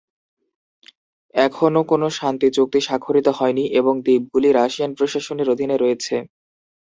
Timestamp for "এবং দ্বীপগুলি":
3.79-4.49